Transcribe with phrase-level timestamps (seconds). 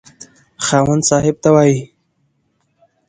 [0.65, 1.79] خاوند صاحب ته وايي.